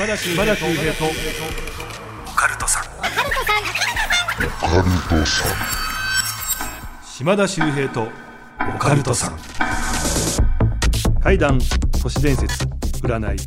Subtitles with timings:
[0.00, 0.46] 島田秀平
[0.94, 2.84] とオカルトさん。
[7.04, 8.08] 島田秀平と
[8.74, 9.36] オカルトさん。
[11.20, 11.58] 怪談
[12.02, 12.64] 都市伝説
[13.02, 13.38] 占い。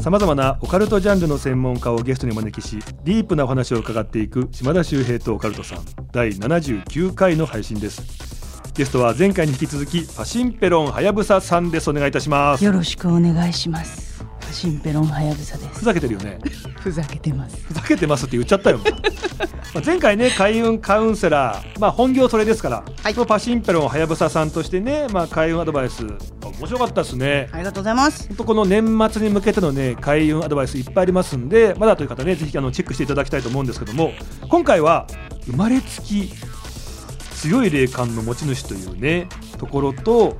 [0.00, 5.78] さまざまなオカルトジャンルの専門家をゲストにお招きしディープなお話を伺っていく島田秀平とオカルトさん。
[6.12, 8.62] 第79回の配信です。
[8.74, 11.90] ゲストは前回に引き続きパシンペロンはやぶささんです。
[11.90, 12.64] お願いいたします。
[12.64, 14.11] よろしくお願いします。
[14.52, 15.80] シンペロンはやぶさです。
[15.80, 16.38] ふざけてるよね
[16.80, 17.56] ふざけてます。
[17.64, 18.78] ふざけてますって言っちゃったよ
[19.74, 28.28] まあ前回ね開運カウンセラーまあ本業それですから、はいそのパシンペロンはやぶささんとしてねまあ開運アドバイス面白かったですねありがとうございます。
[28.28, 34.12] 本当この年末に向けてのね開運アドバイスいっぱいありますんでまだという方ねぜひあのチェックしていただきたいと思うんですけども
[34.48, 35.06] 今回は
[35.46, 36.30] 生まれつき
[37.34, 39.26] 強い霊感の持ち主というね
[39.58, 40.36] ところと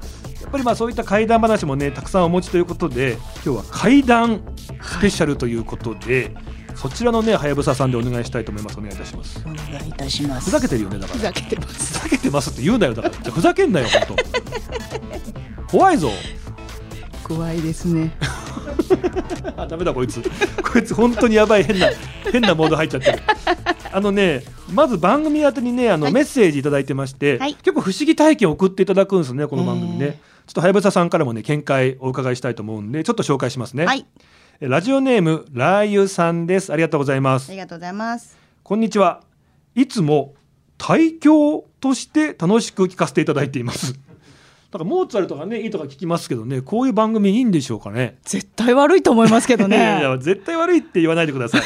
[0.52, 4.42] ぱりまあそういった怪談話もねたくさんお持ちということで今日は怪談
[4.82, 6.34] スペシャルということで、
[6.74, 8.78] そちらのねはやぶささんでお願いしたいと思います。
[8.78, 9.42] お願いいたします。
[9.46, 10.50] お願いいたします。
[10.50, 11.18] ふざけてるよねだから。
[11.18, 11.98] ふざけてます。
[11.98, 13.14] ふざけてますって言うなよだから。
[13.14, 15.66] じゃあふざけんなよ本当。
[15.66, 16.10] 怖いぞ。
[17.24, 18.12] 怖いですね。
[19.56, 20.22] あダメだこいつ。
[20.62, 21.88] こいつ本当にやばい変な
[22.30, 23.22] 変なモード入っちゃってる
[23.92, 26.12] あのねまず番組宛てにねあの、はい。
[26.12, 27.54] メッセージいただいてまして、はい。
[27.54, 34.04] 結構不思議体験を送っていただくんですねこの番組ね、えーちょっとはやぶささんからもね見解お伺いしたいと思うんでちょっと紹介しますね、はい。
[34.60, 36.72] えラジオネームラー油さんです。
[36.72, 37.48] ありがとうございます。
[37.50, 38.36] ありがとうございます。
[38.64, 39.22] こんにちは。
[39.76, 40.34] いつも
[40.78, 43.94] 対響として楽しく聞かせていただいています。
[44.72, 48.18] なんかモーツァルトがねいいとか聞きますけどねこういう番組いいんでしょうかね。
[48.24, 50.02] 絶対悪いと思いますけど いやいね。
[50.02, 51.62] や絶対悪いって言わないでください、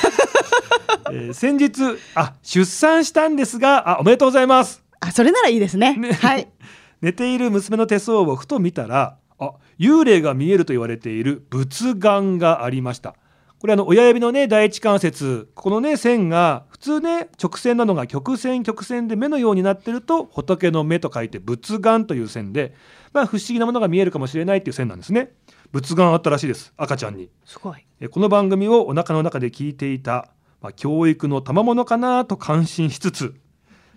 [1.12, 1.82] えー先日
[2.14, 5.96] あ出産したんですがあおめでとうございますあ、それならいいですね。
[5.96, 6.48] ねはい。
[7.00, 13.14] 寝ている娘の手相をふと見たらあ幽霊が見えると言われている仏眼がありました
[13.58, 22.74] これあの親指のね第一関節このね線が普通ね直線なのが曲線曲線で目のようになってると仏の目と書いて仏眼という線で
[23.12, 25.32] まあ不思議なものが見えるかもしれないっていう線なんですね
[25.72, 27.86] 仏眼あったらしいです赤ちゃんにすごい。
[28.00, 30.28] えこの番組をお腹の中で聞いていた、
[30.60, 33.34] まあ、教育の賜物かなと感心しつつ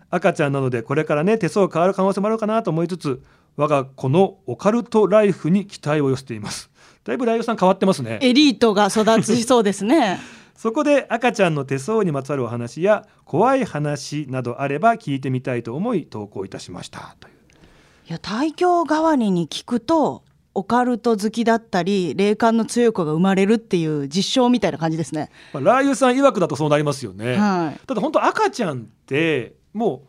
[0.09, 3.23] 赤ちゃんなのでこれからね手相変わる可能性もあるかなと思いつつ
[3.55, 6.69] 我が子のオカルトライフに期待を寄せています
[7.03, 10.19] だいぶライオンさん変わってますねエリートが育ちそうですね。
[10.55, 17.39] そこで赤ちゃんの手相にまつわるお話や怖い話などあれば聞いてみたいと思い投稿いたしましたという
[18.09, 20.23] いや、対響代わりに聞くと。
[20.59, 25.29] オカルト好きだったり霊感の強い子が生まれるっていう実証みたいな感じですね。
[25.53, 27.87] まあ、ラー油さん曰くだとそうなりますよね、はい。
[27.87, 30.03] ただ本当赤ちゃんっても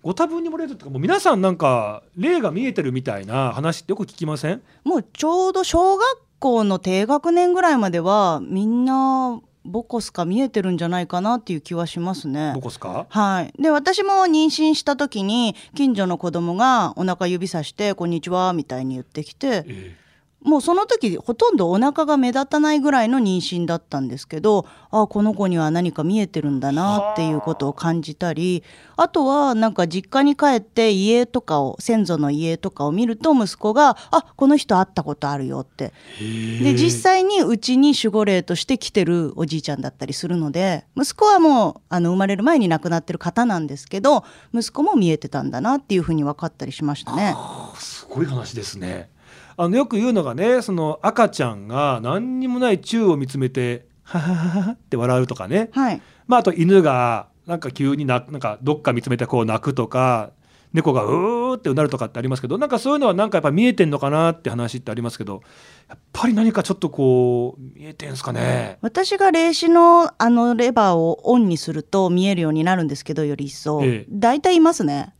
[0.00, 4.62] うご多分に漏れるとかもう皆さんなんか霊が見えてるみたいな話ってよく聞きません？
[4.82, 6.04] もうちょうど小学
[6.40, 12.52] 校の低学年ぐらいまではみんなボコスか見えてるんじゃないかなっていう気はしますね。
[12.54, 12.60] ボ。
[12.60, 19.96] コスかはい、で私も妊娠した時に近所の子供がお腹指さして「こんにちは」みたいに言ってきてえ
[20.44, 28.62] もうその時ほとんどお腹が目立たないぐらいの妊娠だったんですけどあこの子には何か見えてるんだなっていうことを感じたり
[28.96, 35.92] あとはなんか実家に帰って家とかを先祖の家とかを見ると息子が「あこの人会ったことあるよ」って。
[36.20, 36.62] え。
[36.62, 47.34] で実際にうちに守護霊として来てるおじいちゃんだったりするので息子はもうあの生まれる前に亡くなってる方なんですけど息子も見えてたんだなっていうふうに分かったりしましたね。
[47.78, 49.08] すごい話ですね
[49.56, 55.70] あのよく言うのがねその赤ちゃんが何にもない宙を見つめて「はははは」って笑うとかね。
[55.72, 60.32] はい、まああと犬がなんか急にななんかどっか見つめてこう泣くとか
[60.74, 65.42] 猫がうーってうなるとかってありますけどなんかそういうのはなんかやっぱ見えてんのかなって話ってありますけど
[65.88, 68.78] やっぱり何かちょっとこう見えてんすかね。
[68.80, 74.06] 私が霊視のあのレバーをオンにすると見えるようになるんですけどより一層、ええ。
[74.10, 75.14] 大体いますね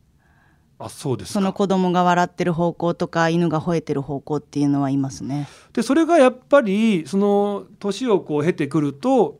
[0.77, 5.47] あそうですそのか子供が笑ってる方向とか犬が吠えてる方向っていうのはいますね。
[5.73, 9.39] でそれがやっぱりその年をこう経てくると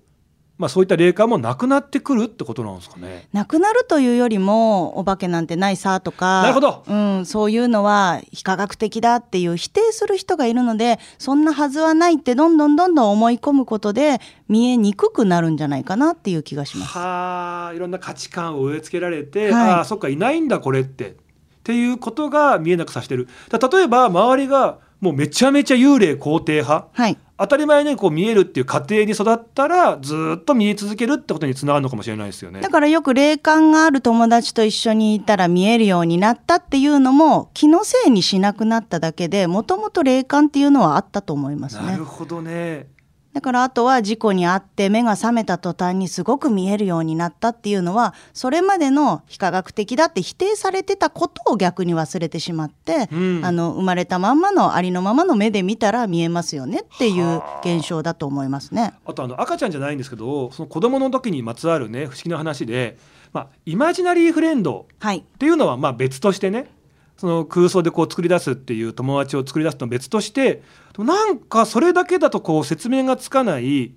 [0.57, 3.27] まあそういった霊感もなくなってくるってことなんですかね。
[3.33, 6.83] なくなるというよりもお化けなんてないさとかなるほど。
[6.87, 16.97] うん、そういうのは非科学的だっていう否定する人がいるのでそんなはずはないってどんどんどんどん思い込むことで見えにくくなるんじゃないかなっていう気がします。
[16.97, 19.71] はあいろんな価値観を植え付けられて、はい。
[19.71, 21.17] ああそっかいないんだこれって
[21.65, 32.69] っていうことが見えなくさせてるだ例えば周りがもうめちゃめちゃ幽霊肯定派はい当たり前にこう見えるっていう過程に育ったらずっと見え続けるってことにつながるのかもしれないですよねだ。
[32.69, 42.05] からよく霊感がある友達と一緒にいたら見えるようになったっていうのも気のせいにしなくなっただけでもともと霊感っていうのはあったと思いますねなる。
[42.05, 42.87] ほどね。
[43.35, 58.93] だからあとは事故に遭って目が覚めた途端にすごく見えるようになったっていうのはそれまでの非科学的だって否定されてたことを逆に忘れてしまって、うんあの生まれたまんまのありのままの目で見たら見えますよねっていう現象だと思いますね。
[59.05, 62.97] あとあの赤ちゃんじゃないんですけどその子供の時にまつわるね不思議な話で、
[63.33, 66.69] まあ、イマジナリーフレンドはい、っていうのはまあ別としてね
[67.17, 70.63] その空想でこう作り出すっていう友達を作り出すの別として
[70.97, 73.93] なんかそれだけだとこう説明がつかない。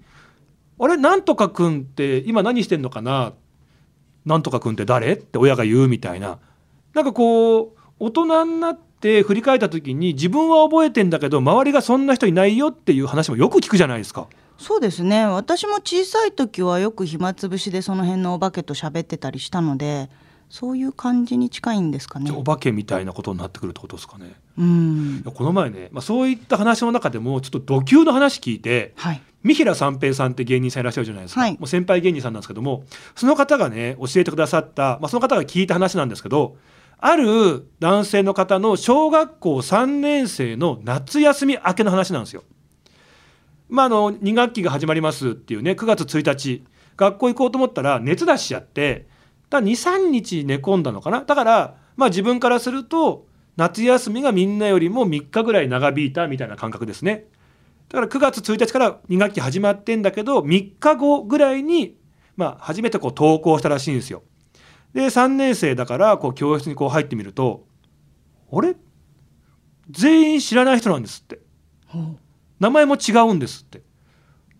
[0.81, 3.33] あれなんとかくんって今何してんのかな？
[4.25, 5.15] なんとかくんって誰？
[5.15, 6.39] って親が言うみたいな。
[6.95, 14.29] なんかこう大人になって振り返った時に自分は覚えてんだけど周りがそんな人いないよっていう話もよく聞くじゃないですか。
[14.57, 15.25] そうですね。
[15.27, 20.11] 私も小さい時はよく暇つぶしでその辺のお化けと喋ってたりしたので
[20.51, 22.45] そういう感じに近いんですかねじゃあお。
[22.45, 24.35] 化けみたいなことになってくるってことですかね。
[24.57, 32.85] うんこの前ね、まあ、そういった話の中でもちょっと度級の話聞いてはい三平三平さんって芸人さんいらっしゃるじゃないですか、はいもう先輩芸人さんなんですけども
[33.15, 36.57] その方がね教えてくださった、まあ、その方が聞いた話なんですけど
[36.99, 42.43] ある男性の方の小学校3年生の夏休み明けの話なんですよ。
[43.69, 46.65] まあ、あの2学期が始まりますっていうね9月1日
[46.97, 49.07] 学校行こうと思ったら熱出しちゃって
[49.51, 51.23] だ23日寝込んだのかな？
[51.23, 57.27] だから、まあ、自分からすると夏休みがみんなよりも3日ぐらい長引いたみたいな感覚ですね。
[57.89, 61.97] だから9月1日から2学期始まってんだけど3日後ぐらいに、
[62.37, 64.23] まあ、初めてこう登校したらしいんですよ。
[64.93, 67.67] で3年生だからこう教室にこう入ってみると
[68.53, 68.77] あれ？
[69.91, 71.41] 全員知らない人なんですって
[72.61, 73.81] 名前も違うんですって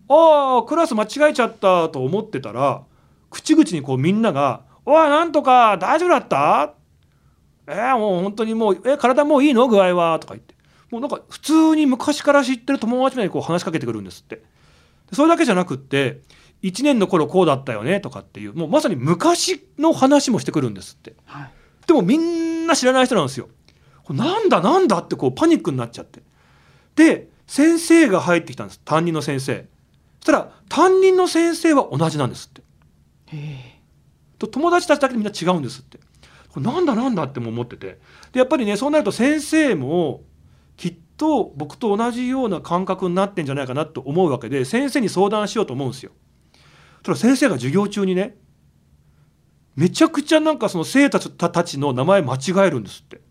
[0.07, 2.83] ああクラス間違えちゃったと思ってたら
[3.29, 6.73] 口々にこうみんなが「おいなんとか大丈夫だった?」
[7.67, 9.67] えー、もう本当にもう「え体もういいの？
[9.67, 10.55] 具合は?」とか言って。
[10.89, 14.37] もうなんか普通に昔から知ってる友達にこう話しかけてくるんですって。
[14.37, 14.43] で
[15.13, 16.21] それだけじゃなくって
[16.63, 17.99] 1年の頃こうだったよね？
[17.99, 21.15] とかっていうもうまさに昔の話もしてくるんですって。
[21.25, 21.51] はい。
[21.85, 23.49] でもみんな知らない人なんですよ。
[24.09, 24.61] なんだ？
[24.61, 26.23] なんだってこうパニックになっちゃって。
[26.95, 28.81] で先生が入ってきたんです。
[28.83, 29.67] 担任の先生。
[30.21, 32.63] そしたら担任の先生は同じなんですって
[34.39, 35.99] と友達たちだけでみんな違うんですって
[36.49, 37.99] これなんだなんだっても思ってて
[38.31, 40.23] でやっぱりねそうなると先生も
[40.77, 46.11] きっと僕と同じような感覚になってんじゃないかなと思うわけで先生に相談しようと思うんですよ。
[47.05, 48.35] そしたら先生が授業中にね
[49.75, 53.21] めちゃくちゃなんかその生徒たちの名前間違えるんですって。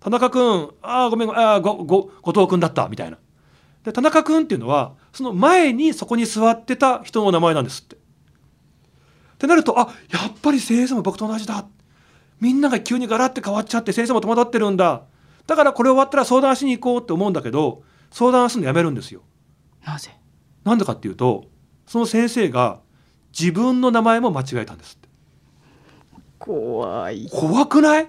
[0.00, 3.18] 田中君あーごめんあーごご後藤君だったみたいな。
[3.82, 7.96] で田中君っていうのはその前にそこに座ってた人の名前なんですって。
[9.44, 11.66] ってなるとあやっぱり先生も僕と同じだ。
[12.40, 15.02] みんなが急にガラッて変わっちゃって先生も戸惑ってるんだ。
[15.46, 19.22] だからこれ終わったら相談しに行こうって思うんだけど相談するのやめるんですよ。
[19.84, 20.10] なぜ？
[20.64, 21.44] なんでかっていうと
[21.86, 22.80] その先生が
[23.38, 25.08] 自分の名前も間違えたんですって。
[26.38, 27.28] 怖い。
[27.30, 28.08] 怖くない？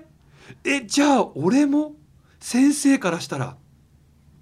[0.63, 1.93] えじゃあ俺も
[2.39, 3.57] 先生からしたらっ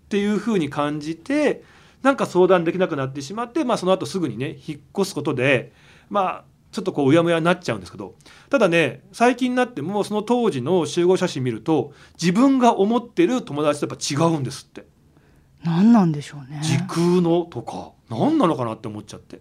[0.09, 1.63] ていうふうに感じて
[2.01, 5.71] なんか相談できなくなってしまって、まあ、その後すぐにね引っ越すことで
[6.09, 8.15] まあちょっとこううやむやになっちゃうんですけど
[8.49, 14.85] ただね最近になってもその当時の集合写真見ると自分が思ってる友達とやっぱ違うんですって。
[15.63, 16.59] 何なんでしょうね。
[16.61, 17.91] 時空のとか。
[18.09, 19.39] 何なのかなって思っちゃって。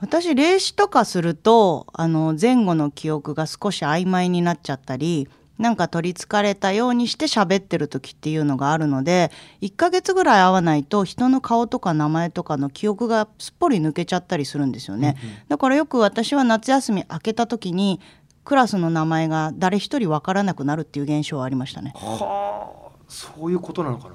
[0.00, 5.28] 私霊視とかするとあの前後の記憶が少し曖昧になっちゃったり
[5.60, 15.16] なんか取りつかれたようにして喋ってる時っていうのがあるので1ヶ月ぐらい会わないと人の顔とか名前とかの記憶がすっぽり抜けちゃったりするんですよね、
[15.48, 18.00] だからよく私は夏休み明けた時に
[18.44, 21.92] クラスの名前が誰一人わからなくなるっていう現象はありましたね。
[21.94, 24.14] はあそういうことなのかな。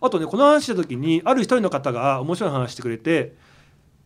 [0.00, 3.34] あとねこの話した時にある一人の方が面白い話してくれて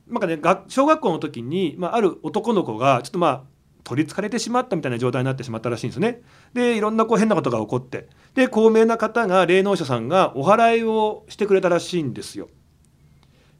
[0.08, 3.42] なんかね学小学校の時に、まあ、ある男の子がちょっとまあ
[3.84, 6.22] 取りつかれてしまったみたいな状態になってしまったらしいんですね。
[6.54, 12.48] でいろんなこう変なことが起こってで高名な方が霊能者さんがお祓いをしてくれたらしいんですよ。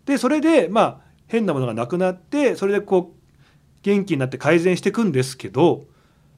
[0.07, 3.25] でそれでまあ変なものがなくなってそれでこう
[3.83, 5.85] 元気になって改善していくんですけど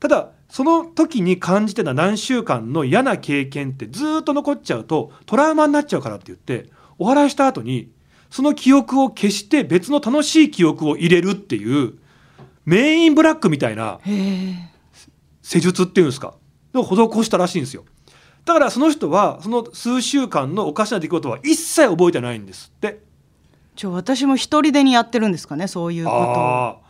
[0.00, 7.90] ただその時に感じてた何週間の嫌な経験ってずっと残っちゃうとトラウマになっちゃうからって言ってお祓いした後に
[8.31, 11.99] その記憶を消して別の楽しい記憶を入れるっていう
[12.66, 14.00] メインブラックみたいな
[15.40, 16.35] 施術っていうんですか？
[16.75, 17.85] を施したらしいんですよ。
[18.44, 23.00] だからその人はその数週間のおかしな出来事は一切覚えてないんですって。
[23.76, 26.80] じゃあ私も一人でにやってるんですかねそういうこ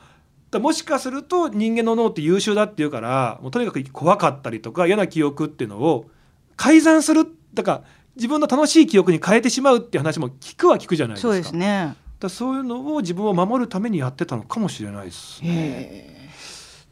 [0.52, 6.08] ともしかすると人間の脳って優秀だっていうからもうとにかく怖かったりとか嫌な記憶っていうのを
[6.56, 7.82] 改ざんするだから
[8.14, 11.32] 自分の楽しい記憶に変えてしまうっていう話も聞くは聞くじゃないですか。
[11.32, 15.48] そうですねだそういうのを自分を守るためにやってたのかもしれないですね。
[15.50, 16.16] へ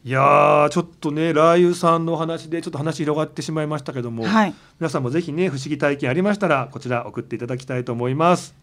[0.04, 4.54] いやーちょっとねラー油さんのお話でちょっと話広がってしまいましたけども、えはい。
[4.78, 8.54] 皆さんもぜひね不思議体験ありましたらこちら送っていただきたいと思います。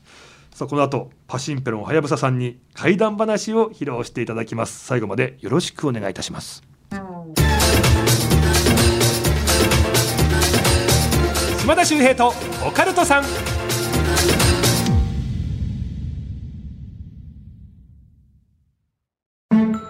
[0.53, 4.85] さあこの後パシンペロンはやぶささんに怪談話を披露していただきます。
[4.85, 6.61] 最後までよろしくお願いいたします。
[11.61, 12.33] 島田秀平と
[12.67, 13.23] オカルトさん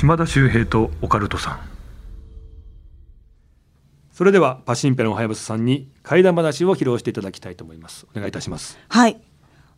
[0.00, 1.60] 島田秀平とオカルトさん。
[4.10, 8.06] それではパシンペロンはやぶささんに怪談話を披露していただきたいと思います。
[8.10, 8.78] お願いいたします。
[8.88, 9.20] はい。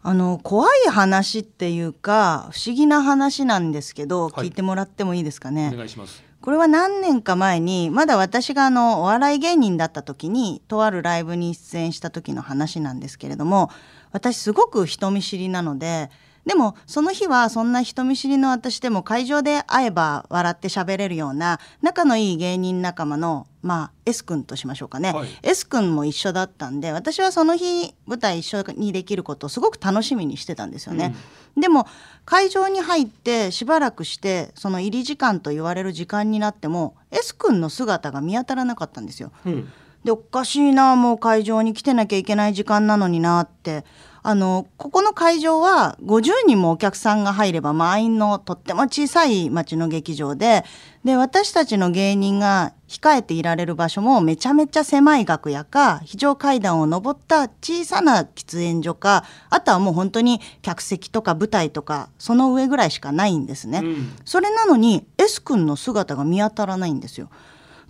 [0.00, 4.46] あの怖い話っていうか不思議な話なんですけど、はい。
[4.46, 5.72] 聞いてもらってもいいですかね？
[5.74, 6.22] お願いします。
[6.40, 13.70] これは何年か前にまだ私があのお笑い芸人だった時にとあるライブに出演した時の話なんですけれども
[14.12, 16.10] 私すごく人見知りなので
[16.46, 31.14] でもその日はそんな人見知りの私でも会場で会えば笑って喋れるような仲のいい芸人仲間のまあ S 君としましょうかね、はい S 君も一緒だったんで私はその日舞台一緒にできることをすごく楽しみにしてたんですよね。
[31.56, 31.86] でも
[32.24, 39.30] 会場に入ってしばらくしてその入り時間と言われる時間になっても S 君の姿が見当たらなかったんですよ。
[39.46, 39.72] うん
[40.04, 43.84] でおかしいなもう会場に来てなきゃいけない時間なのになって
[44.24, 50.64] あのここの会場は50人もお客さんが入れば満員のとっても小さい町の劇場で
[51.04, 63.80] で私たちの芸人が控えていられる場所もめちゃめちゃ狭い楽屋か非常階段を上った小さな喫煙所かあとはもう本当に客席とか舞台とかその上ぐらいしかないんですね。
[63.82, 67.28] うんそれなのに S 君の姿が見当たらないんですよ。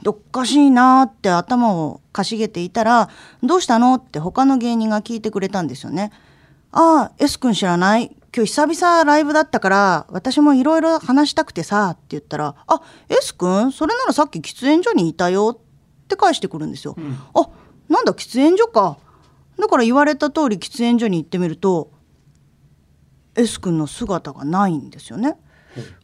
[0.02, 3.08] でおかしいなーって頭をかしげていたら
[3.42, 6.10] 「どうしたの?」って他の芸人が聞いてくれたんですよね。
[6.72, 8.16] ああ S 君知らない？
[8.34, 15.54] 今日久々ライブだったから私もいろいろ話したくてさって言ったら「あ S 君それならさっき喫煙所にいたよ」
[16.04, 16.94] って返してくるんですよ。
[16.98, 17.48] んあ
[17.88, 18.96] なんだ喫煙所か
[19.58, 21.90] だから言われた通り喫煙所に行ってみると
[23.34, 25.36] S 君の姿がないんですよね。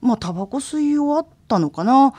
[0.00, 2.12] まあタバコ吸い終わったのかな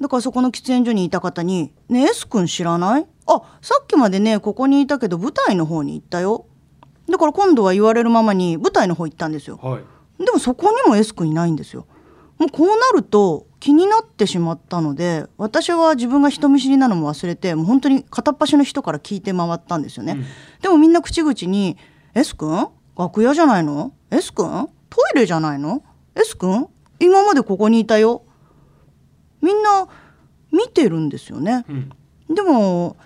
[0.00, 3.06] だからそこの喫煙所にいた方に「ねえ S 君知らない？
[3.26, 6.46] あさっきまでねここにいたけど舞台の方に行ったよ」
[7.08, 9.58] だから今度は言われるままに舞台の方行ったんですよ。
[9.62, 9.82] はい
[10.24, 11.86] でもそこにも S 君いないんですよ。
[12.38, 20.12] もうこうなると気になってしまったので私は自分が人見知りなのも忘れてもう本当に片っ端の人から聞いて回ったんですよね。
[20.12, 20.24] うん
[20.62, 21.76] でもみんな口々に
[22.14, 22.68] 「S 君？
[22.98, 24.68] 楽屋じゃないの ?S 君？
[24.90, 25.82] トイレじゃないの
[26.14, 26.66] ?S 君？
[26.98, 28.22] 今までここにいたよ」
[29.42, 29.88] みんな
[30.52, 31.64] 見てるんですよね。
[31.68, 31.92] うん
[32.30, 32.96] でも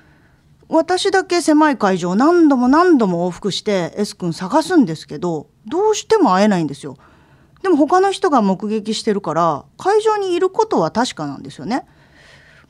[0.68, 6.96] 私だけ狭い会場を何度も何度も往復して S 君探すんですけどどうしても会えないんですよ。
[7.62, 11.86] でも他の人が目撃してるから会場にいることは確かなんですよね。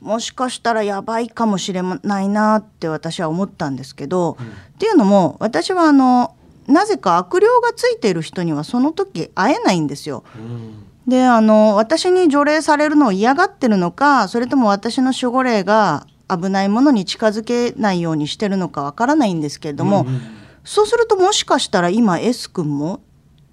[0.01, 4.37] もしかしたらやばいかもしれないなって私は思ったんですけど、
[4.75, 6.35] っていうのも私はあの
[6.67, 10.23] なぜか悪霊がついている人にはその時会えないんですよ。
[10.37, 20.21] うんであの私に除霊されるのを嫌がってるのかそれとも私の守護霊が危ないものに近づけないようにしてるのかわからないんですけれども、うん
[20.67, 22.99] そうするともしかしたら今 S 君も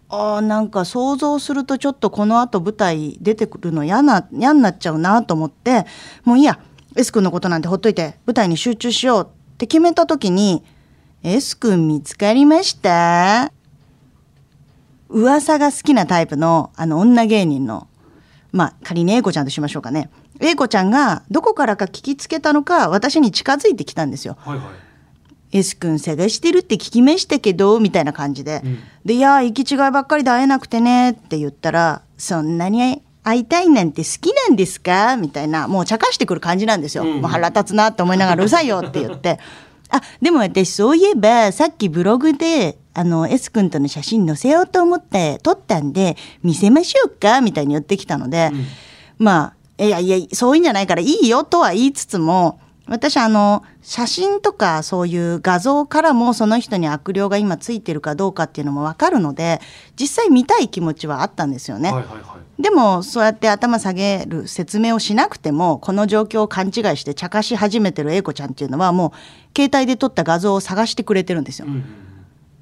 [0.09, 5.85] あーなんか想像するとちょっとこの後舞台出てくるの嫌な嫌になっちゃうなと思って
[6.25, 6.59] もういいや
[6.97, 10.65] S 君のことなんてほっといて舞台に集中しようって決めた時に
[11.23, 13.53] 「S 君見つかりました?」
[15.13, 17.87] 噂が好きなタイプのあの女芸人の
[18.53, 24.37] まあ仮に A 子ちゃんとしましょうかね A 子ちゃんがどこからか聞きつけたのか私に近づいてきたんですよ。
[24.41, 24.67] はいはい
[25.55, 37.05] S 君探してるって聞きましたけどみたいな感じで、うんで「いやー行き違いばっかりで会えなくてね」って言ったら「そんなに会いたいなんて好きなんですか?」みたいなもう茶化してくる感じなんですよ。
[37.05, 39.39] うんもう腹立つなって思いながら「うるさいよ」って言って
[39.91, 48.51] 「あでも私そういえばさっきブログであの S 君との写真載せようと思って撮ったんで見せましょうか」みたいに言ってきたので、
[49.19, 59.61] まあいやいやそういうんじゃないからいいよとは言いつつも私あの写真とかそういう画像からもその人に悪霊が今ついてるかどうかっていうのも分かるので
[59.99, 61.93] 実際見たい気持ちはあったんですよね。
[62.59, 69.11] でもそうやって頭下げる説明をしなくてもこの状況を勘違いして茶化し始めてる英子ちゃんっていうのはもう
[69.57, 71.67] 携帯で撮った画像を探してくれてるんですよ。
[71.67, 72.12] うんうん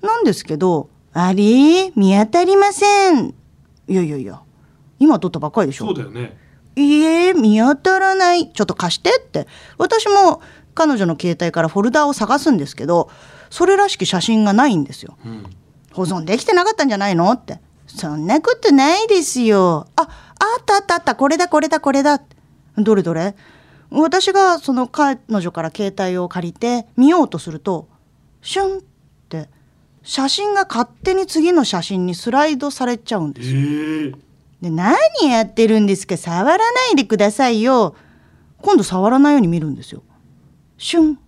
[0.02, 1.90] なんですけど「あれ？
[1.96, 3.34] 見当たりません」
[3.88, 4.40] いやいやいや
[4.98, 5.86] 今撮ったばっかりでしょ。
[5.86, 6.36] そうだよね。
[6.76, 8.52] いいえ見当たらない。
[8.52, 9.46] ちょっと貸してって。
[9.76, 10.40] 私も
[10.74, 13.10] 彼女の携帯からフォルダを探すんですけど
[13.50, 15.16] それらしき写真がないんですよ。
[15.24, 15.44] うん。
[15.92, 17.60] 保存できてなかったんじゃないのって。
[17.86, 19.88] そんなことないですよ。
[19.96, 20.04] ああ
[20.60, 21.16] ったあったあった。
[21.16, 22.22] これだこれだこれだ。
[22.78, 23.34] どれどれ？
[23.90, 27.88] 私がその彼女から携帯を借りて見ようとすると
[28.40, 28.89] シュンって
[30.02, 34.14] 写真が勝手に次の写真にスライドされちゃうんですええ。
[34.62, 34.96] で何
[35.28, 36.16] やってるんですか？
[36.16, 37.94] 触らないでくださいよ。
[38.62, 40.02] 今度触らないように見るんですよ。
[40.78, 41.18] シュン。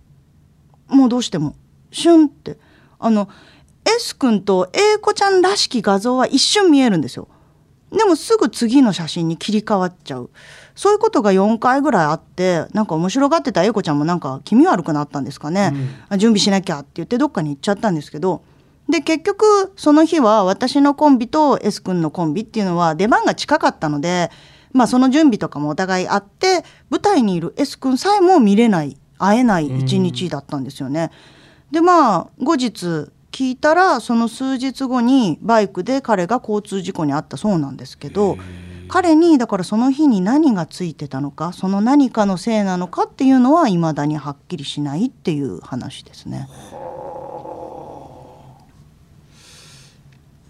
[0.87, 1.55] もうどうしても。
[1.91, 2.57] シュンって。
[2.99, 3.29] あの
[3.85, 7.27] S 君と A 子ちゃんらしき画像は一瞬見えるんですよ。
[7.91, 10.29] でもすぐ次の写真に切り替わっちゃう。
[10.75, 15.73] そういうことが4回ぐらいあってなんか面白がってた A 子ちゃんもなんか気味悪くなったんですかね、
[16.09, 18.43] あ準備しなきゃって言ってどっかに行っちゃったんですけど
[18.89, 24.29] で結局その日は私のコンビと S 君のコンビっていうのは出番が近かったので、
[24.71, 31.11] まあ、その準備とかもお互いあって舞台にいる S 君さえも見れない会えない一日だったんですよね。
[31.71, 38.37] でまあ後日聞いたらその数日後にバイクで彼が交通事故に遭ったそうなんですけど
[38.89, 46.47] 彼にだからその日に何がついてたのかその何かのせいなのかっていうのは未だにはっきりしないっていう話ですね。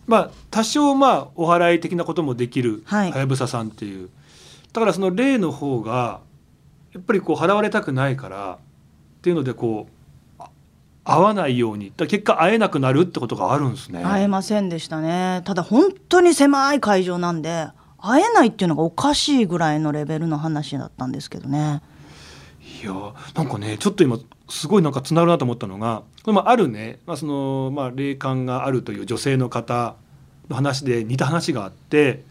[0.07, 4.09] まあ多少まあお祓い的なこともできるははいやぶささんっていう。
[4.73, 6.19] だからその霊の方が
[6.93, 9.87] やっぱりこう払われたくないからっていうのでこ
[10.39, 10.49] うあ
[11.03, 14.03] 会わないようにだ結果会えなくなるってことがあるんですね。
[14.03, 15.41] 会えませんでしたね。
[15.45, 17.67] ただ本当に狭い会場なんで
[17.99, 21.81] 会えないっていうのがおかしいぐらいのレベルの話だったんですけどね。
[22.81, 22.93] いや
[23.35, 24.17] なんかねちょっと今
[24.49, 29.95] すごいなんかつながるなと思ったのがこれもあるね、まあそのまあ、霊感があるという女性の方
[30.49, 32.23] の話で似た話があって、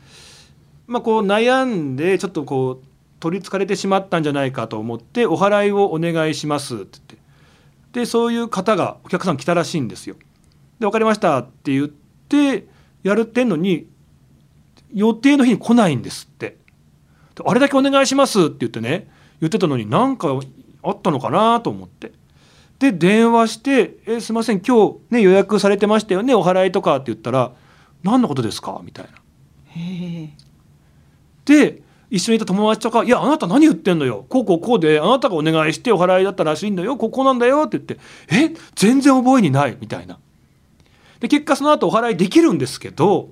[0.86, 2.86] まあ、こう悩んでちょっとこう
[3.20, 7.04] 取りつかれてしまったんじゃないかと思ってお祓いをお願いしますって言っ
[7.92, 10.16] てでそういう方がお客さん来たらしいんですよ。
[10.80, 12.66] で分かりましたって言って
[13.02, 13.86] やるってんのに
[14.94, 16.56] 予定の日に来ないんですって。
[17.44, 19.08] あれだけお願いしますって言ってね
[19.40, 20.28] 言ってたのに何か
[20.82, 22.12] あったのかなと思って
[22.82, 27.52] で電話して「えすいません今日ね予約されてましたよねお祓いとか」って言ったら
[28.02, 29.12] 「何のことですか?」みたいな。
[31.44, 34.26] で一緒にいた友達とか「いやあなた何言ってんのよ？
[34.28, 37.98] こうこうこうであなたがお願いしてお祓いだったらしいんだよここなんだよ」って言って
[38.34, 40.18] 「え全然覚えにない」みたいな。
[41.20, 43.30] で結果その後お祓いできるんですけど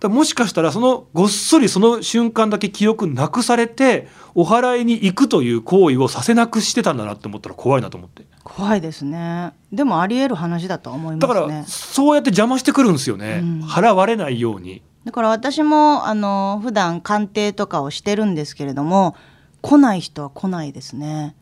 [0.00, 8.24] だもしかしたらそのごっそりその瞬間だけ記憶なくされてお祓いに行くという行為をさせなくしてたんだなって思ったら怖いなと思って。
[8.44, 9.52] 怖いですね。
[9.72, 11.34] でもあり得る話だとは思いますね。
[11.34, 13.64] だからそうやって邪魔してくるんですよね、うん。
[13.64, 14.82] 払われないように。
[15.04, 19.16] だから私もあの普段鑑定とかをしてるんですけれども
[19.62, 21.34] 来ない人は来ないですね。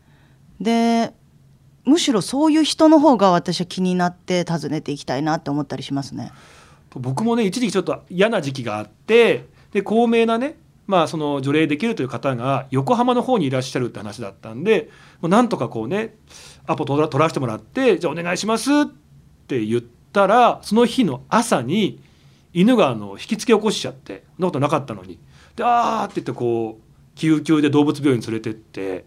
[0.59, 1.13] で
[1.85, 6.31] むしろそういう人の方が私は気になって訪ねていきたいなって思ったりしますね
[6.95, 14.89] 僕もね一時期ちょっと嫌な時期があってで高名なねまあその除霊できるという方が横浜の方にいらっしゃるって話だったんで
[15.21, 16.15] もうなんとかこうね
[16.65, 18.85] アポ取らせてもらってじゃあお願いしますっ
[19.47, 22.01] て言ったらその日の朝に
[22.53, 25.19] 犬があの引きつけ起こしちゃってそんなことなかったのに。
[25.55, 29.05] であーって言ってこう救急で動物病院に連れてって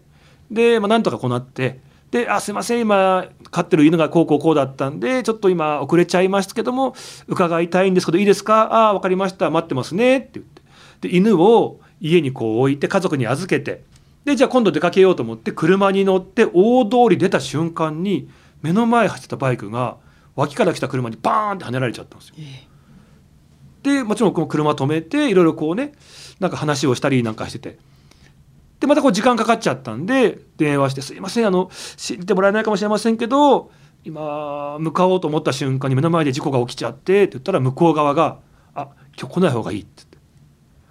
[0.51, 1.79] で、まあ、なんとかこうなって
[2.11, 6.95] で「あすいません今飼ってる犬がこうこうこうだったんでちょっと今遅れちゃいますけども
[7.27, 8.73] 伺いたいんですけどいいですか？
[8.73, 9.49] ああ分かりました。
[9.49, 10.61] 待ってますね」って言って。
[11.09, 13.83] で犬を家にこう置いて家族に預けて。
[14.23, 18.29] でじゃあ今度出かけようと思って車に乗って大通り出た瞬間に
[18.61, 19.97] 目の前走ってたバイクが
[20.35, 22.35] 脇から来た車にバーンって跳ねられちゃったんですよ。
[23.81, 25.93] でもちろんこの車止めていろいろこうね
[26.39, 27.79] なんか話をしたりなんかしてて
[28.81, 33.71] でまたこう時間かかっちゃったんで電話して「すいませんあの知ってもらえないかもしれませんけど
[34.03, 38.39] 今向かおうと思った瞬間に目の前で事故が起きちゃって」って言ったら向こう側が
[38.73, 40.17] 「あ今日来ない方がいい」って言って。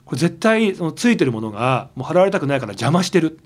[0.05, 3.39] これ絶対そのついてるものがもう払われたくないから邪魔してる。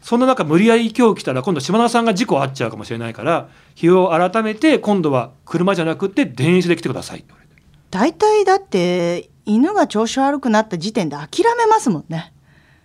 [0.00, 7.18] そんな中無理やり今日来たら今度島田さんが事故あっちゃうかもしれないから日を改めて今度は車じゃなくて電車で来てください。
[7.18, 7.54] って言われて
[7.90, 12.32] 大体だって犬が調子悪くなった時点で諦めますもんね。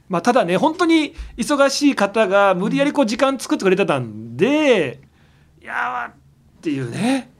[0.10, 5.00] まあ、ただね本当に忙しい方が無理やりこう時間作ってくれてたんで、
[5.62, 6.14] いやーっ
[6.62, 7.32] ていうね。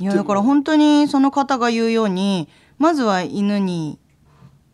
[0.00, 2.48] いやだから本当にその方が言うように
[2.78, 3.98] まずは犬に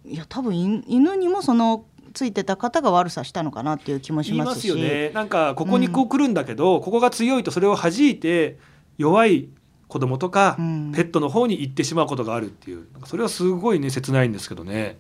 [0.05, 5.11] いや多分い犬にもそのついてた方が悪さしたのかなっていう気もしますすよね。
[5.11, 8.59] なんかここにこう来るんだけど、ここが強いとそれを弾いて
[8.99, 9.49] 弱い
[9.89, 10.93] 子供とか、うん。
[10.95, 12.87] ペットの方に行ってしまうことがあるっていう。
[13.07, 14.99] それはすごいね切ないんですけどね。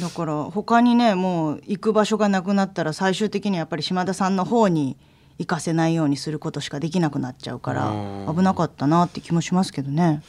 [0.00, 4.96] だから他にねもう行く場所がなくなったら最終的にはやっぱり島田さんの方に
[5.38, 8.36] 行かせないようにすることしかできなくなっちゃうからうん。
[8.36, 10.22] 危なかったなって気もしますけどね。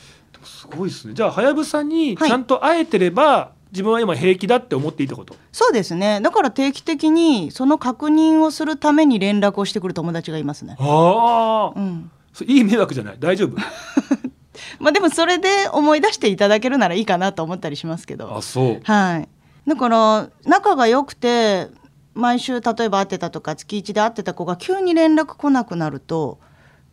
[0.44, 1.14] すごいですね。
[1.14, 5.36] じゃあはやぶさにはいちゃんと会えてれば、自分は今平気だって思っていいってこと？
[5.54, 6.20] そうですね。
[6.22, 10.76] だから定期的にその確認をするために連絡をしてくる友達がいますね。
[10.80, 12.12] ああ、うん。
[12.46, 13.16] いい迷惑じゃない？
[13.20, 13.56] 大丈夫？
[14.80, 18.36] まあでもそれで思い出していただけるならいいかなと思ったりしますけど。
[18.36, 18.82] あそう。
[18.84, 19.30] はい。
[19.68, 21.70] だから仲が良くて
[22.14, 26.40] 毎週例えば会ってたとか月1で会ってた子が急に連絡来なくなると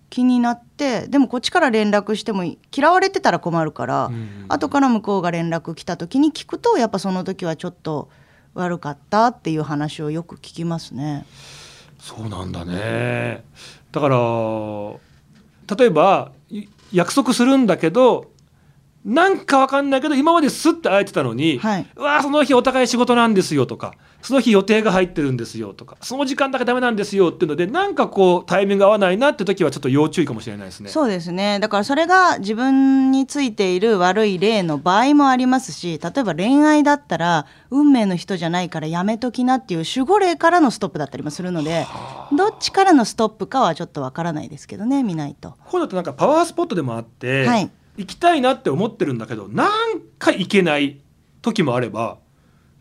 [0.09, 8.11] 気になってでもこっちから連絡しても嫌われてたら困るから、うん後から向こうが連絡来た時に聞くとやっぱその時はちょっと
[8.55, 11.25] 悪かったっていう話をよく聞きますね。
[12.01, 13.45] そうなんだね
[13.93, 14.17] だから
[15.77, 18.30] 例えばい約束するんだけど
[19.05, 30.91] なんかわかんないけど今まですって会えてたのに、はいうわーその日お互い仕事なんですよとかその日予定が入ってるんですよとかその時間だけダメなんですよっていうのでなんかこうタイミング合わないなって時はちょっと要注意かもしれないですね。
[30.91, 41.87] そうですねだからそれが自分についている悪い例の場合もありますし例えば恋愛だったら運命の人じゃないからやめときなっていう守護霊からのストップだったりもするので
[42.37, 45.55] どっちからのストップかはちょっとわからないですけどね見ないと。
[45.67, 51.01] こうなんかパワースポットでもあって、はい行きたいなって思ってるんだけどなんか行けない
[51.43, 52.19] 時もあれば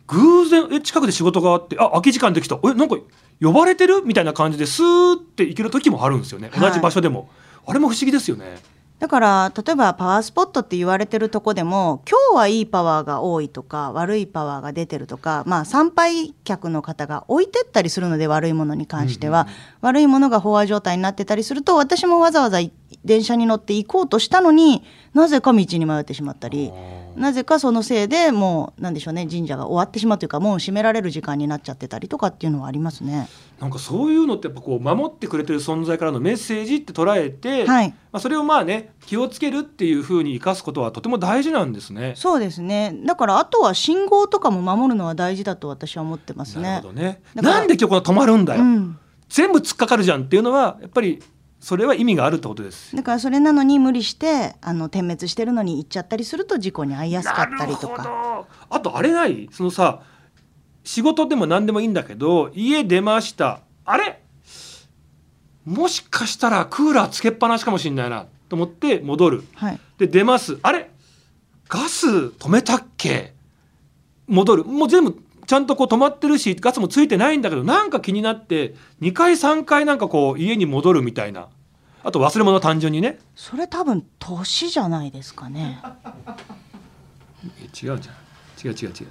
[0.07, 2.57] 偶然え近くで仕事があってあ空き時間できた。
[2.63, 2.97] えなんか
[3.41, 4.01] 呼ばれてる？
[4.03, 6.49] みたいな感じでスーって行ける時もあるんですよね。
[6.59, 7.29] 同じ場所でも、
[7.65, 8.57] あれも不思議ですよね。
[8.97, 19.47] だから例えばパワースポットって言われてるとこでも今日はいいパワーが多いとか悪いパワーが出てるとかまあ参拝客の方が置いてったりするので悪いものに関しては、
[19.79, 22.73] 悪いものが飽和状態になってたりすると私もわざわざい
[23.05, 24.83] 電車に乗って行こうとしたのに
[25.13, 26.71] なぜか道に迷ってしまったり
[27.15, 33.27] なぜかそのせいでもうなんでしょうね神社が終わってしまうというかもう閉められる時間になっちゃってたりとかっていうのはありますね。
[33.59, 42.13] なんかそういうのってやっぱこう守ってくれてる存在からのメッセージって捉えて、はいまあ、それをまあね気をつけるっていうふうに生かすことはとても大事なんですね。
[42.15, 46.63] そうですねだからあとは信号とかも守るのは大事だと私は思ってますね。
[46.63, 47.21] なるほどね。
[47.35, 51.21] なんで今日この止まるんだよ、うん全部突っかかるじゃんっていうのはやっぱり
[51.59, 52.95] それは意味があるってことです。
[52.95, 58.45] だからそれなのに無理してあの点滅してるのに行っちゃったりすると事故に遭いやすかったりとか。
[58.69, 59.49] あとあれない？
[59.51, 60.01] そのさ
[60.83, 63.59] 仕事でも何でもいいんだけど家出ました。
[63.85, 64.21] あれ？
[65.65, 68.25] もしかしたらクーラーつけっぱなしかもしれないな。
[68.47, 69.43] と思って戻る。
[69.53, 70.57] はい、で出ます。
[70.61, 70.89] あれ？
[71.67, 73.33] ガス止めたっけ？
[74.27, 74.63] 戻る。
[74.63, 81.47] もう全部ちゃんとこう止まってるしガスもついてないんだけどなんか気になって2回3回なんかこう家に戻るみたいな
[82.03, 85.81] あと忘れ物単純にねそれ多分年じゃないですかね。
[87.59, 88.09] え違うじゃん違う違う
[88.63, 89.07] 違う違う。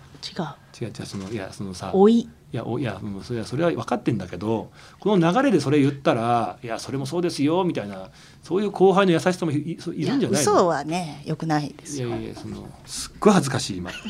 [0.81, 2.21] 違う違うそのいやそのさ老い。
[2.21, 4.71] いやおいやもうそれはそれは分かってんだけど
[5.01, 8.11] この流れでそれ言ったらいやそれもそうですよみたいな
[8.45, 10.31] そういう後輩の優しさもいいるんじゃないの？
[10.53, 12.11] 嘘はね良くないですよ。
[12.11, 13.91] いやいやそのすっごい恥ずかしい今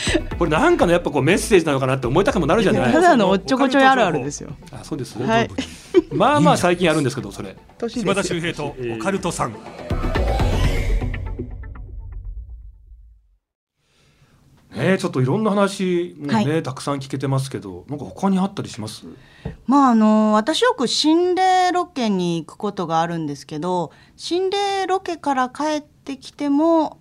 [0.38, 2.92] これなんかのやっぱこうメッセージなのかなって思いたくもなるじゃない？
[2.92, 4.50] ただのおっちょこちょいあるあるですよ。
[4.72, 5.50] あそうです、はい。
[6.12, 7.56] まあまあ最近あるんですけどそれ。
[7.78, 8.40] 年島田ですよ。
[8.40, 9.58] 秀平とオカルトさん、ね
[14.72, 16.62] えちょっといろんな話もね、はい。
[16.62, 19.04] たくさん聞けてますけどなんか他にあったりします？
[19.66, 26.99] まああの私よく心霊ロケに行くことがあるんですけど心霊ロケから帰ってきても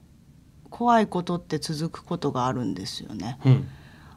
[0.80, 3.38] 怖いことって続くことがあるんですよね。
[3.46, 3.68] うん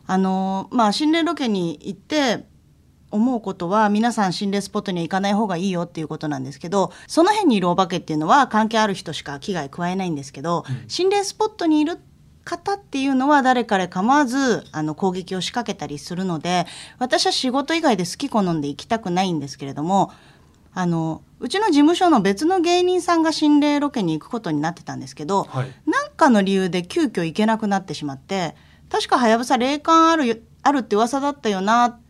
[0.07, 2.44] あのまあ心霊ロケに行って
[3.11, 11.98] 思うことは皆さん心霊スポットには行かない方がいいよっていうことなんですけどその辺にいるお化けっていうのは関係ある人しか危害加えないんですけど、心霊スポットにいる
[12.44, 16.66] 方っていうのは誰彼構わずあの攻撃を仕掛けたりするので
[16.98, 20.12] 私は仕事以外で好き好んで行きたくないんですけれども
[20.75, 25.73] あのうちの事務所の別の芸人さんが心霊ロケに行くことになってたんですけど、はい。
[25.87, 28.55] なんかの理由で急遽行けなくなってしまって
[28.91, 32.01] 確かはやぶさ霊感あるよあるって噂だったよなっ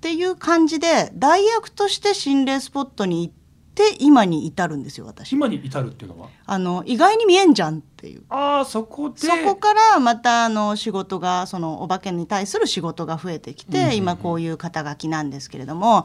[0.00, 3.34] ていう感じで代役として心霊スポットに行っ
[3.72, 5.32] で今に至るんですよ私。
[5.32, 6.28] 今に至るっていうのは？
[6.44, 8.24] あの意外に見えんじゃんっていう。
[8.28, 9.20] ああそこで？
[9.20, 13.94] そこからまたあの仕事がそのお化けに対する仕事が増えてきて、うんうんうん。
[13.94, 16.04] 今こういう肩書きなんですけれども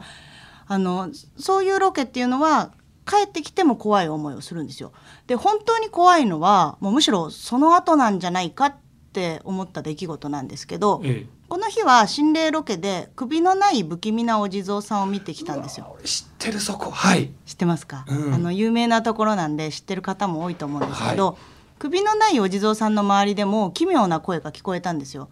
[0.68, 2.72] あのそういうロケっていうのは
[3.06, 4.92] 帰ってきても怖い思いをするんですよ。
[5.26, 8.74] で本当に怖いのはもうむしろその後なんじゃないかっ
[9.12, 11.36] て思った出来事なんですけどええ。
[11.48, 15.94] この日は心霊ロケで首のない不気味なお地蔵さんを見てきたんですよ。
[15.94, 16.90] 俺知ってるそこ。
[16.90, 17.30] はい。
[17.46, 18.34] 知ってますか、うん。
[18.34, 21.38] あの有名なところなんで知ってる方も多いと思うんですけど、
[21.78, 25.28] 首のないお地蔵さんの周りでも奇妙な声が聞こえたんですよ。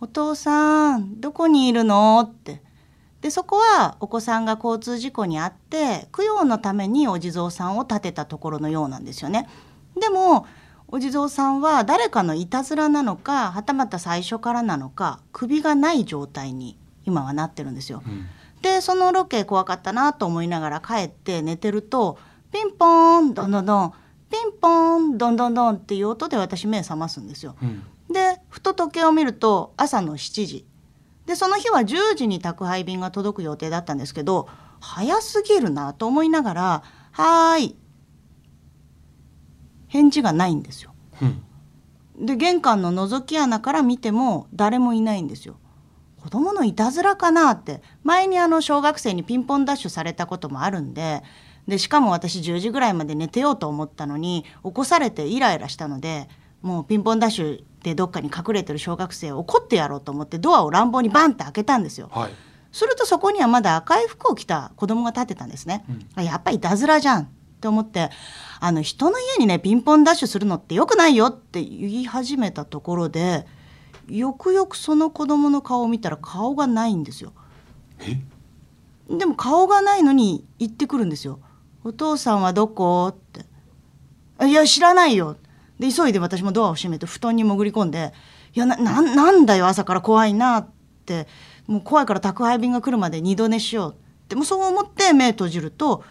[0.00, 2.20] お父さんどこにいるの？
[2.20, 2.62] って
[3.20, 9.48] でそこはお子さんが交通事故に遭って供養のためにお地蔵さんを建てたところのようなんですよね。
[9.98, 10.46] でも
[10.88, 18.02] お地蔵さんは誰かのいたずらなのかはたまた最初からなのか首がない状態に今はなってるんですよ。
[18.06, 18.26] うん
[18.62, 22.18] でそのロケ怖かったなと思いながら帰って寝てると
[22.52, 23.92] ピンポーンどんどんどん
[24.30, 27.56] ピンポーンどんどんどんっていう音で私目覚ますんですよ。
[27.62, 30.66] うんでふと時計を見ると朝の7時
[31.30, 34.48] でその日は10時に宅配便が届く予定だったんですけど
[34.80, 37.76] 早すぎるなと思いながら「はーい」
[39.86, 40.92] 返事がないんですよ。
[41.22, 41.42] うん
[42.26, 45.54] で玄関の覗き穴から見ても誰もいないんですよ。
[46.20, 51.22] 子供のいたずらかなって前にあの小学生にピンポンダッシュされたこともあるんで
[51.68, 56.28] でしかも私10時ぐらいまで寝てようと思ったのに起こされてイライラしたので
[56.60, 62.08] もうピンポンダッシュでどっかに隠れてる小学生を怒ってやろうと思ってドアを乱暴にバンって開けたんですよ。
[62.12, 62.32] はい
[62.72, 65.84] するとそこにはまだ赤い服を着た子供が立ってたんですね。
[65.88, 67.28] うんあやっぱりいたずらじゃんっ
[67.60, 68.10] て思って
[68.60, 73.44] あの人の家にねピンポンダッシュするのってよくないよって言い始めたところで
[74.06, 77.32] よくよくその子供の顔を見たら顔がないんですよ。
[77.98, 78.20] え？
[79.08, 81.40] でも顔がないのに言ってくるんですよ。
[81.82, 83.08] お父さんはどこ？
[83.12, 83.44] って。
[84.38, 85.36] あいや知らないよ。
[85.80, 88.12] で急いで私もドアを閉めて布団に潜り込んで
[88.54, 90.68] 「いやなななんだよ朝から怖いな」っ
[91.06, 91.26] て。
[91.70, 94.34] もう怖いから宅配便が来るまで二度寝しようって。
[94.34, 96.02] もうそう思って目閉じると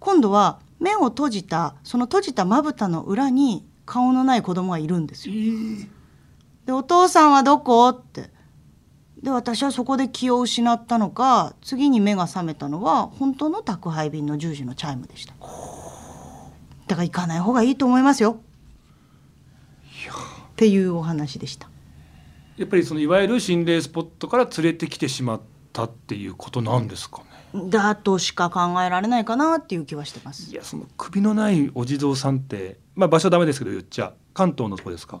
[0.00, 5.34] 今度は目を閉じたその閉じたまぶたの裏に顔のない子供がいるんですよ。
[6.66, 8.32] でお父さんはどこって。
[9.22, 15.34] で私はそこで気を失ったのか次に目が覚めたのは本当の宅配便の10時のチャイムでした。
[16.88, 18.40] だから行かない方がいいと思いますよ
[20.10, 20.12] っ
[20.56, 21.68] ていうお話でした。
[22.56, 25.40] やっぱりそのいわゆる心霊スポットから連れてきてしまっ
[25.72, 27.22] たっていうことなんですか
[27.54, 27.70] ね。
[27.70, 30.50] だとしか考えられないかなっていう気はしてます。
[30.50, 35.20] いやその首のないお地蔵さんってまあ場所はダメですけど言っちゃ関東のとこですか？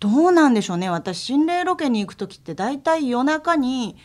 [0.00, 0.88] どうなんでしょうね。
[0.90, 3.96] 私心霊ロケに行く時って大体夜中に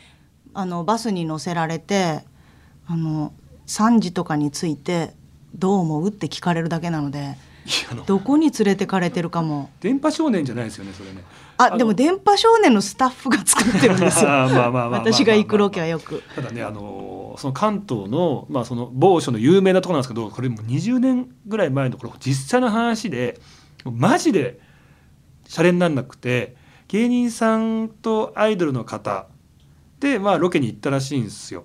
[0.53, 2.23] あのバスに乗せられて
[2.87, 3.33] あの
[3.67, 5.13] 3時とかに着いて
[5.55, 7.37] 「どう思う?」って聞かれるだけなので
[8.05, 9.69] どこに連れてかれてるかも。
[9.79, 11.15] 電波少年じゃないですよねそれね。
[11.17, 11.21] の
[11.57, 14.29] あでも電波少年のスタッフが作ってるんですよ。
[14.29, 23.39] まあまあまあまあまあまあ私が行くロケはよくただねあのその関東の,、まあその某所の有名なところなんですけどこれもう20年ぐらい前のこれ実際の話で
[23.85, 24.59] マジで
[25.47, 26.55] シャレになんなくて
[26.87, 29.27] 芸人さんとアイドルの方
[29.99, 31.63] で、まあ、ロケに行ったらしいんですよ。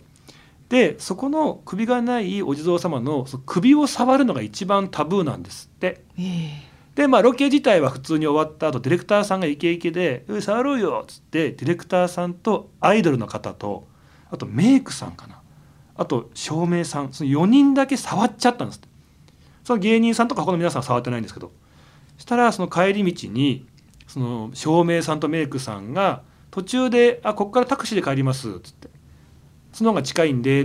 [0.68, 6.04] でそこの首がないお地蔵様の首を触るのが一番タブーなんですって。
[6.18, 6.68] ええ。
[6.94, 13.86] でまあロケ自体は普通に終わった後ディレクターさんがイケイケで「うい触ろうよ」っつってディレクターさんとアイドルの方と
[14.30, 15.40] あとメイクさんかな。
[15.96, 18.88] あと照明さんその4人だけ触っちゃったんですって。
[19.64, 21.52] その芸人さんとか他の皆さんは触ってないんですけど。
[22.16, 23.64] そしたらその帰り道に
[24.08, 28.87] その照明さんとメイクさんが途中で「あここからタクシーで帰ります」っつって
[29.78, 30.64] 「その方が近いんで」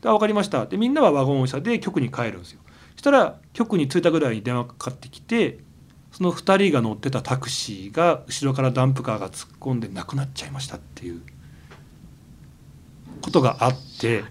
[0.00, 2.60] であ分かりました」でみんなはワゴン車で局に帰るんですよ。
[2.94, 5.58] そしたら局に着いたぐらいに電話がかかってきて
[6.10, 11.20] その2人が乗ってたタクシーが後ろからダンプカーが突っ込んでなくなっちゃいましたっていう
[13.20, 14.24] ことがあって。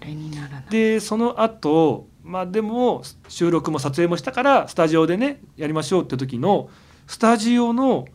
[0.68, 6.68] でその後まあでも収録も撮影もしたからスタジオでねやりましょうって時の
[7.06, 8.06] スタジオの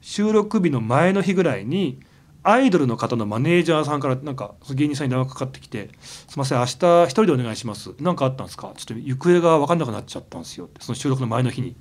[0.00, 2.00] 収録日の前の日ぐらいに
[2.42, 11.76] アイドルの方のマネージャーさんからなんか芸人さんに電話かかってきて「すいません明日一人でお願いします何かあったんですか?」ちょっと行方が分かんなくなっちゃったんですよってその収録の前の日に。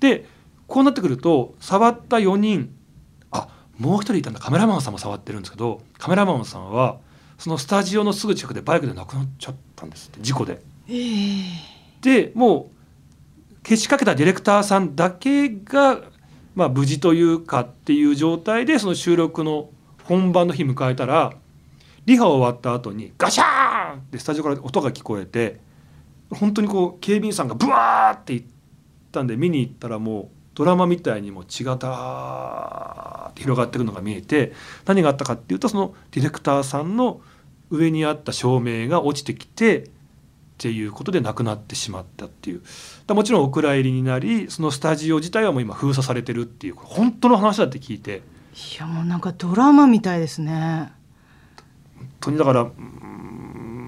[0.00, 0.28] で
[0.66, 2.74] こうなってくると触った4人
[3.30, 6.98] あもう一人いたんだカメラマンさんも触ってるんですけどカメラマンさんは
[7.38, 10.62] そのスタジオのすぐ近くでバイクで亡くなっちゃったんですって事故で。
[10.88, 12.74] ええでもう
[13.66, 16.02] 消しかけたディレクターさんだけが、
[16.54, 19.70] まあ、無事というかっていう状態でその収録の
[20.04, 21.32] 本番の日迎えたら
[22.06, 25.58] リハ終わった後にガシャーンってスタジオから音が聞こえて
[26.30, 28.46] 本当にこう警備員さんがブワーって行っ
[29.10, 34.52] たんで見に行ったらもうドラマみたいにも血がダーって広がっていくのが見えて
[34.84, 37.20] 何があったかっていうとそのディレクターさんの
[37.70, 39.90] 上にあった照明が落ちてきて
[40.54, 42.62] っていうことで亡くなってしまったっていう。
[43.06, 48.22] だもちろんお蔵入りになりそのスタジオ自体はもう今封鎖されてるっていう本当の話だって聞いて。
[48.54, 50.92] いやもうなんかドラマみたいですね。
[51.98, 52.70] 本当にだから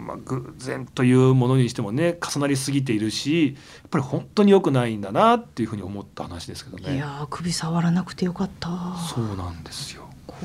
[0.06, 6.94] まあ、偶然というものにしてもね重なりすぎているしやっぱり本当に良くないんだなっていうふうに思った話ですけどね。
[6.94, 8.68] いや首触らなくてよかった。
[9.14, 10.08] そうなんですよ。
[10.26, 10.44] 怖い。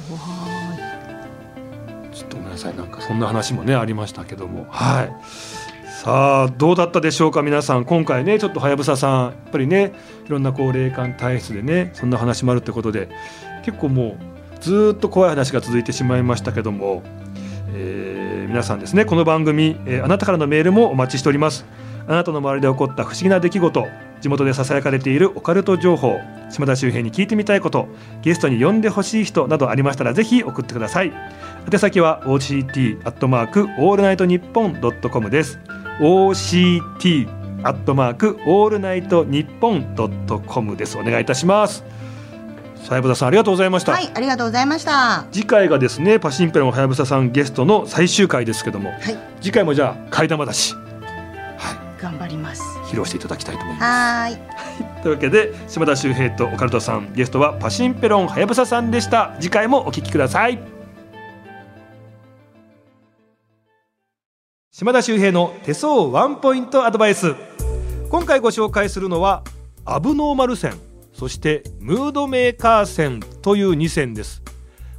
[2.14, 2.76] ちょっとごめんなさい。
[2.76, 4.66] なんかそんな話もねありましたけども。
[4.70, 5.71] はい
[6.02, 7.86] さあどうだったでしょうか皆さん。
[7.86, 9.94] 今回ねちょっとはやぶささんやっぱりね
[10.26, 13.08] いろんなこう霊感体質でねそんな話もあるってことで
[13.64, 17.04] 結構もうずっと怖い話が続いてしまいましたけども、
[17.76, 21.66] えー皆さんですねこの番組、えー、あなたからのメールもお待ちしております。
[22.08, 23.88] あなたの周りで起こった不思議な出来事
[24.22, 27.88] 地元でささやかれているオカルト情報島田周平に聞いてみたいこと
[28.24, 31.14] ゲストに呼んでほしい人などありましたらぜひ送ってください。
[31.72, 35.60] 宛先は OCT アットマークオールナイトニッポンドットコムです。
[36.02, 37.30] OCT
[37.64, 40.98] アットマークオールナイトニッポンドットコムです。
[40.98, 41.84] お願いいたします。
[42.84, 43.92] はやぶささんありがとうございました。
[43.92, 45.28] はいありがとうございました。
[45.32, 52.64] 次回がですねパシンペロンはやぶささんゲストの最終回ですけども、はい、次回もじゃあ替え玉だし、はい、頑張ります。
[52.86, 53.84] 披露していただきたいと思います。
[53.86, 55.04] はい。
[55.04, 59.36] というわけで島田秀平とオカルトさんゲストはパシンペロンはやぶささんでした。
[59.40, 60.81] 次回もお聞きください
[64.74, 67.36] 島田秀平の手相ワンポイントアドバイス。
[68.10, 69.44] 今回ご紹介するのは
[69.84, 70.80] アブノーマル線
[71.12, 74.42] そしてムードメーカー線という2線です。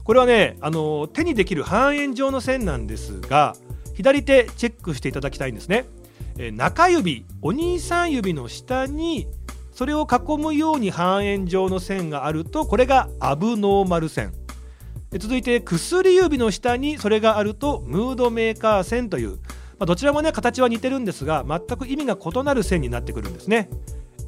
[0.04, 3.56] これはねあの手にできる半円状の線なんですが
[3.94, 5.86] 左手チェックしていただきたいんですね、
[6.36, 9.26] え中指お兄さん指の下に
[9.72, 14.34] それを囲むように半円状の線があるとこれがアブノーマル線。
[15.18, 19.38] 続いて薬指の下にそれがあるとムードメーカー線という、
[19.82, 23.68] まあ、どちらもね形は似てるんですが全く意味が異なる線になってくるんですね。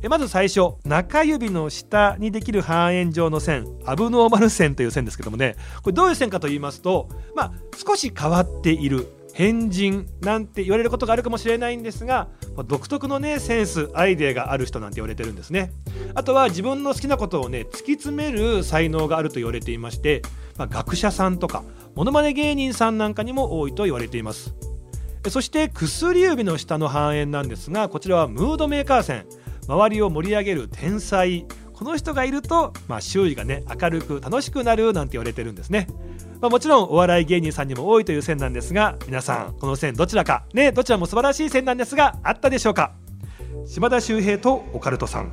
[0.03, 5.55] えまず最初中指の下にできる半円状の線アブノーマル線という線ですけどもね。
[5.85, 15.71] これどういう線かと言いますと、まあ、少し変わっている変人なんて言われることがあるかもしれないんですが、まあ、独特のねセンスアイデアがある人なんて言われてるんですね。
[16.17, 20.23] あとは自分の好きなことをね突き詰める才能があると言われていまして、
[20.57, 21.62] まあ、学者さんとか
[21.95, 24.53] モノマネ芸人さんなんかにも多いと言われています。
[25.30, 29.26] そして薬指の下の半円なんですがこちらはムードメーカー線。
[29.66, 31.46] 周りを盛り上げる天才。
[31.72, 35.88] この人がいると、まあ、周囲がね明るく楽しくなるなんて言われてるんですね、
[36.40, 40.44] まあ、もちろんお笑い芸人さんにも多いという線なんですが皆さんこの線どちらか。
[40.52, 42.92] ねどちらも素晴らしい線なんですがあったでしょうか？
[43.66, 45.32] 島田秀平とオカルトさん。